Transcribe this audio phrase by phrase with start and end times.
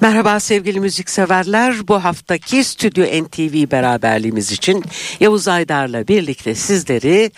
[0.00, 1.88] Merhaba sevgili müzikseverler.
[1.88, 4.84] Bu haftaki Stüdyo NTV beraberliğimiz için
[5.20, 7.30] Yavuz Aydar'la birlikte sizleri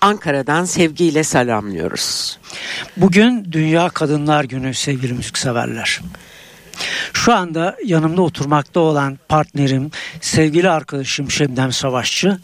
[0.00, 2.38] Ankara'dan sevgiyle selamlıyoruz.
[2.96, 6.00] Bugün Dünya Kadınlar Günü sevgili müzikseverler.
[7.12, 9.90] Şu anda yanımda oturmakta olan partnerim,
[10.20, 12.38] sevgili arkadaşım Şebnem Savaşçı,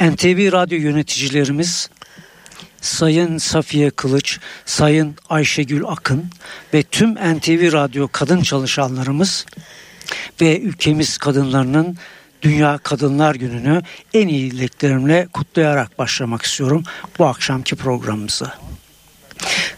[0.00, 1.90] NTV radyo yöneticilerimiz
[2.80, 6.24] Sayın Safiye Kılıç, Sayın Ayşegül Akın
[6.74, 9.46] ve tüm NTV Radyo kadın çalışanlarımız
[10.40, 11.96] ve ülkemiz kadınlarının
[12.42, 13.82] Dünya Kadınlar Günü'nü
[14.14, 16.84] en iyi dileklerimle kutlayarak başlamak istiyorum
[17.18, 18.58] bu akşamki programımıza.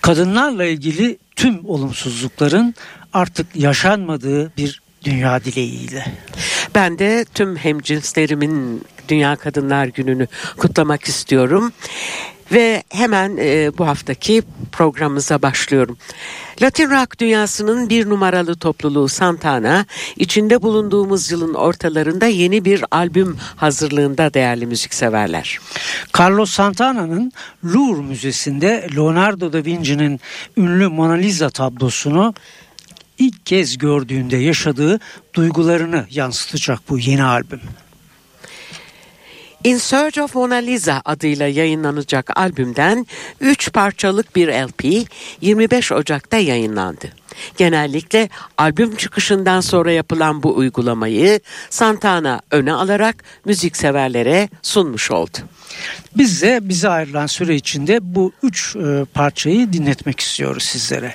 [0.00, 2.74] Kadınlarla ilgili tüm olumsuzlukların
[3.12, 6.12] artık yaşanmadığı bir dünya dileğiyle.
[6.74, 11.72] Ben de tüm hemcinslerimin Dünya Kadınlar Günü'nü kutlamak istiyorum.
[12.52, 15.98] Ve hemen e, bu haftaki programımıza başlıyorum.
[16.62, 19.86] Latin rock dünyasının bir numaralı topluluğu Santana,
[20.16, 25.58] içinde bulunduğumuz yılın ortalarında yeni bir albüm hazırlığında değerli müzikseverler.
[26.18, 27.32] Carlos Santana'nın
[27.64, 30.20] Louvre Müzesi'nde Leonardo da Vinci'nin
[30.56, 32.34] ünlü Mona Lisa tablosunu
[33.18, 35.00] ilk kez gördüğünde yaşadığı
[35.34, 37.60] duygularını yansıtacak bu yeni albüm.
[39.64, 43.06] In Search of Mona Lisa adıyla yayınlanacak albümden
[43.40, 45.08] 3 parçalık bir LP
[45.40, 47.12] 25 Ocak'ta yayınlandı.
[47.56, 48.28] Genellikle
[48.58, 51.40] albüm çıkışından sonra yapılan bu uygulamayı
[51.70, 55.38] Santana öne alarak müzikseverlere sunmuş oldu.
[56.16, 61.14] Biz de bize ayrılan süre içinde bu üç e, parçayı dinletmek istiyoruz sizlere.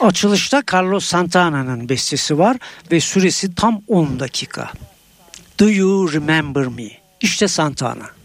[0.00, 2.56] Açılışta Carlos Santana'nın bestesi var
[2.92, 4.70] ve süresi tam 10 dakika.
[5.60, 7.07] Do you remember me?
[7.20, 8.17] İşte Santana.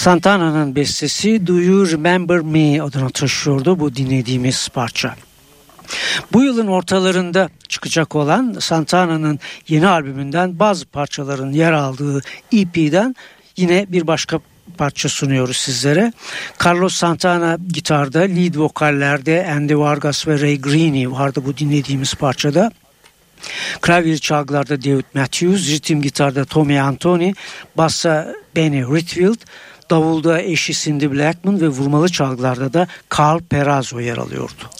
[0.00, 5.16] Santana'nın bestesi Do You Remember Me adını taşıyordu bu dinlediğimiz parça.
[6.32, 9.38] Bu yılın ortalarında çıkacak olan Santana'nın
[9.68, 12.20] yeni albümünden bazı parçaların yer aldığı
[12.52, 13.16] EP'den
[13.56, 14.40] yine bir başka
[14.78, 16.12] parça sunuyoruz sizlere.
[16.64, 22.70] Carlos Santana gitarda, lead vokallerde Andy Vargas ve Ray Greene vardı bu dinlediğimiz parçada.
[23.80, 27.32] Klavye çalgılarda David Matthews, ritim gitarda Tommy Anthony,
[27.76, 29.38] bassa Benny Ritfield,
[29.90, 32.86] Davulda eşi Cindy Blackman ve vurmalı çalgılarda da
[33.18, 34.70] Carl Perazzo yer alıyordu.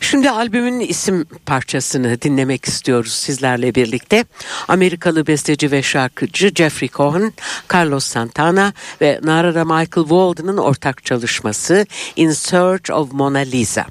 [0.00, 4.24] Şimdi albümün isim parçasını dinlemek istiyoruz sizlerle birlikte.
[4.68, 7.32] Amerikalı besteci ve şarkıcı Jeffrey Cohen,
[7.74, 11.86] Carlos Santana ve Narada Michael Walden'ın ortak çalışması
[12.16, 13.86] In Search of Mona Lisa.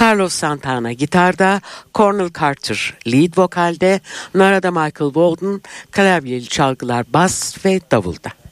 [0.00, 1.60] Carlos Santana gitarda,
[1.94, 4.00] Cornel Carter lead vokalde,
[4.34, 8.47] Narada Michael Walden klavyeli çalgılar bas ve davulda.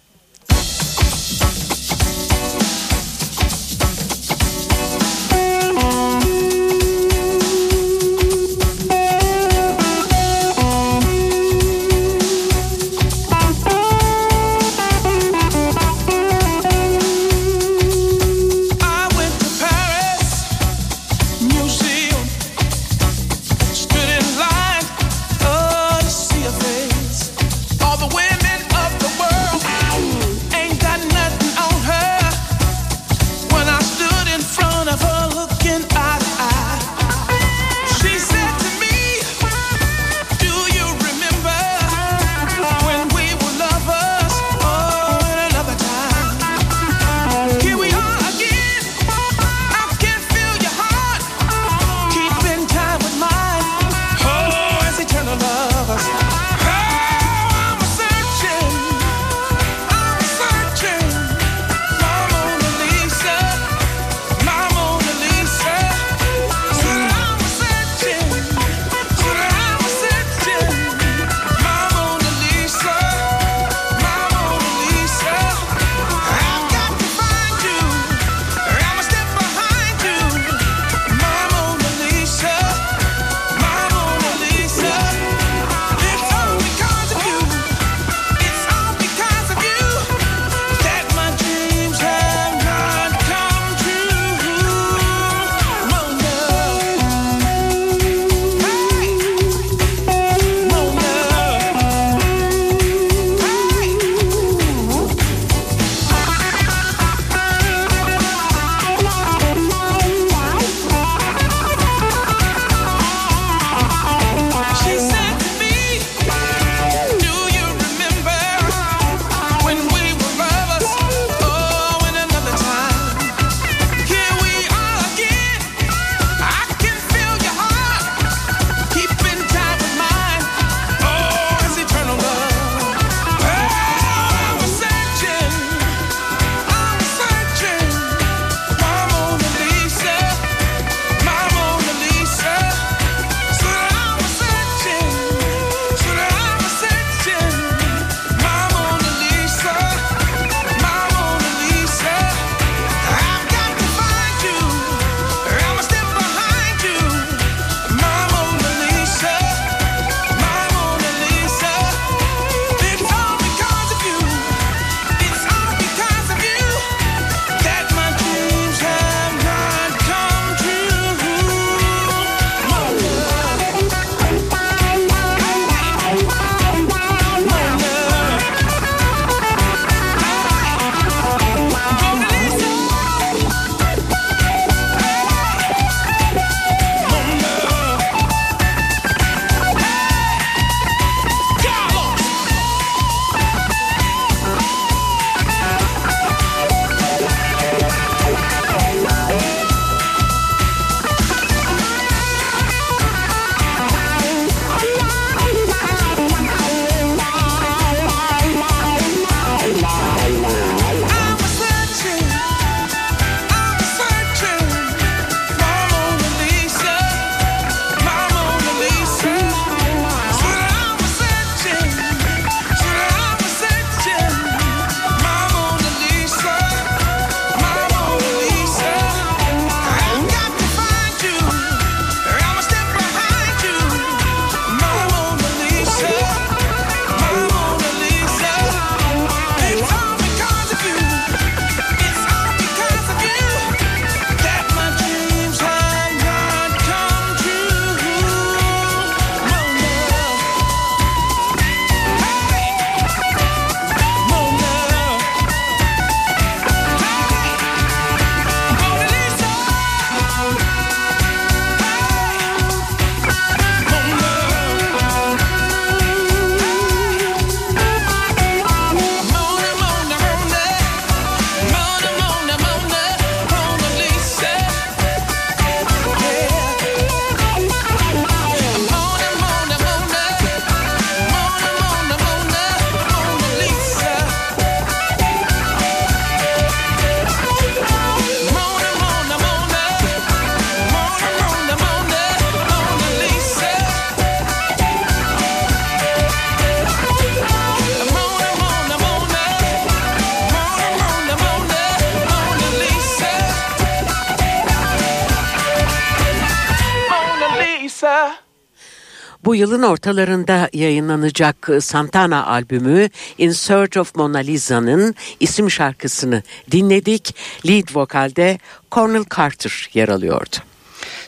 [309.47, 317.35] Bu yılın ortalarında yayınlanacak Santana albümü In Search of Mona Lisa'nın isim şarkısını dinledik.
[317.67, 318.59] Lead vokalde
[318.93, 320.57] Cornel Carter yer alıyordu.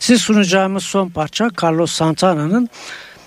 [0.00, 2.68] Siz sunacağımız son parça Carlos Santana'nın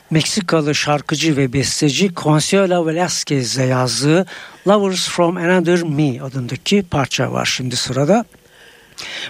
[0.10, 4.26] Meksikalı şarkıcı ve besteci Consuelo Velasquez'e yazdığı
[4.68, 8.26] Lovers from Another Me adındaki parça var şimdi sırada.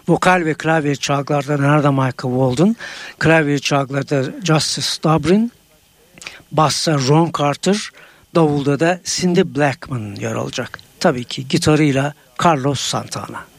[0.08, 2.76] Vokal ve klavye çalgılarda Nerede Michael Walden,
[3.20, 5.52] klavye çalgılarda Justice Dobrin,
[6.52, 7.90] bassa Ron Carter,
[8.36, 10.80] davulda da Cindy Blackman yer alacak.
[11.00, 13.51] Tabii ki gitarıyla Carlos Santana.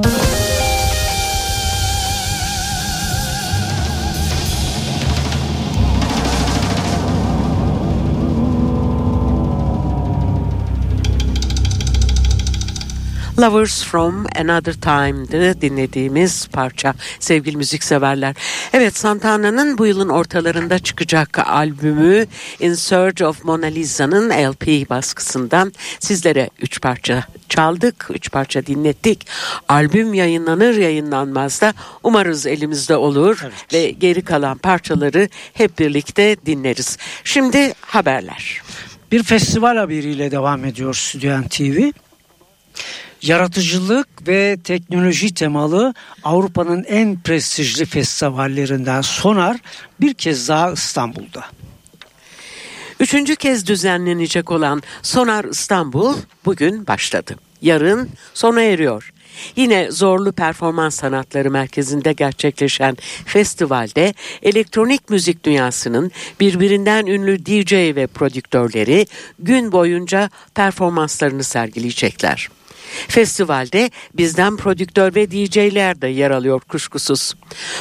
[0.00, 0.27] Thank you.
[13.38, 18.36] Lovers from Another Time'dı dinlediğimiz parça sevgili müzikseverler.
[18.72, 22.26] Evet Santana'nın bu yılın ortalarında çıkacak albümü
[22.60, 29.26] In Search of Mona Lisa'nın LP baskısından sizlere üç parça çaldık, üç parça dinlettik.
[29.68, 33.72] Albüm yayınlanır yayınlanmaz da umarız elimizde olur evet.
[33.72, 36.98] ve geri kalan parçaları hep birlikte dinleriz.
[37.24, 38.62] Şimdi haberler.
[39.12, 41.90] Bir festival haberiyle devam ediyor Stüdyen TV.
[43.22, 49.56] Yaratıcılık ve teknoloji temalı Avrupa'nın en prestijli festivallerinden Sonar
[50.00, 51.44] bir kez daha İstanbul'da.
[53.00, 57.36] Üçüncü kez düzenlenecek olan Sonar İstanbul bugün başladı.
[57.62, 59.12] Yarın sona eriyor.
[59.56, 69.06] Yine Zorlu Performans Sanatları Merkezi'nde gerçekleşen festivalde elektronik müzik dünyasının birbirinden ünlü DJ ve prodüktörleri
[69.38, 72.48] gün boyunca performanslarını sergileyecekler.
[73.08, 77.34] Festivalde bizden prodüktör ve DJ'ler de yer alıyor kuşkusuz.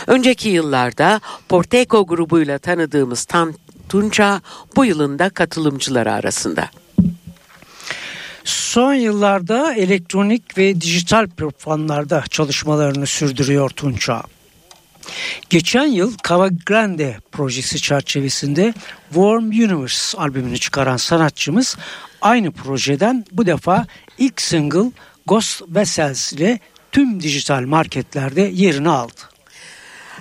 [0.08, 3.54] Önceki yıllarda Porteco grubuyla tanıdığımız Tan
[3.89, 4.41] Tunca
[4.76, 6.70] bu yılın da katılımcıları arasında.
[8.43, 14.24] Son yıllarda elektronik ve dijital platformlarda çalışmalarını sürdürüyor Tunça.
[15.50, 18.74] Geçen yıl Cava Grande projesi çerçevesinde
[19.10, 21.78] Warm Universe albümünü çıkaran sanatçımız
[22.21, 23.86] aynı projeden bu defa
[24.17, 24.91] ilk single
[25.25, 26.60] Ghost Vessels ile
[26.91, 29.21] tüm dijital marketlerde yerini aldı.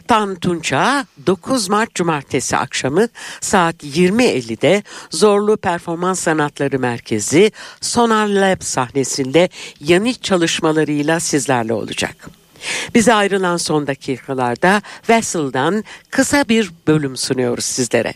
[0.08, 3.08] Tan Tunça 9 Mart Cumartesi akşamı
[3.40, 9.48] saat 20.50'de Zorlu Performans Sanatları Merkezi Sonar Lab sahnesinde
[9.80, 12.28] yeni çalışmalarıyla sizlerle olacak.
[12.94, 18.14] Bize ayrılan son dakikalarda Vessel'dan kısa bir bölüm sunuyoruz sizlere.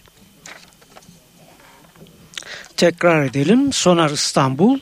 [2.81, 3.73] Tekrar edelim.
[3.73, 4.79] Sonar İstanbul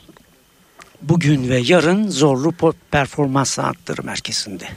[1.03, 2.55] bugün ve yarın Zorlu
[2.91, 4.69] Performans Sanatları Merkezi'nde.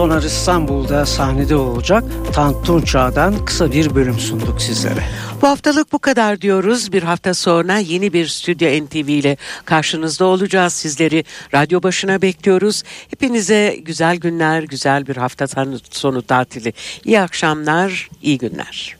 [0.00, 5.04] Sonar İstanbul'da sahnede olacak Tantun Çağ'dan kısa bir bölüm sunduk sizlere.
[5.42, 6.92] Bu haftalık bu kadar diyoruz.
[6.92, 10.72] Bir hafta sonra yeni bir Stüdyo NTV ile karşınızda olacağız.
[10.72, 12.82] Sizleri radyo başına bekliyoruz.
[13.10, 15.46] Hepinize güzel günler, güzel bir hafta
[15.90, 16.72] sonu tatili.
[17.04, 18.99] İyi akşamlar, iyi günler.